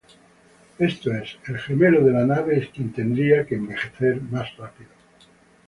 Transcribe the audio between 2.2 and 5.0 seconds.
nave es quien tendría que envejecer más rápido.